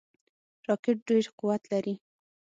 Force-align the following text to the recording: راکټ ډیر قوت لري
راکټ 0.67 0.97
ډیر 1.09 1.25
قوت 1.39 1.63
لري 1.71 1.95